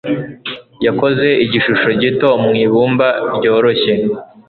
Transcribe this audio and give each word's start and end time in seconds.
Yakoze 0.85 1.27
igishusho 1.43 1.89
gito 2.01 2.29
mu 2.43 2.51
ibumba 2.65 3.07
ryoroshye. 3.35 3.93